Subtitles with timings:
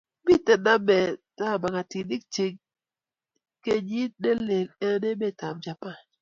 [0.25, 0.99] Miten ame
[1.63, 2.57] magatinik eng
[3.63, 4.49] kenyit nelel
[4.85, 5.97] eng emetab Japan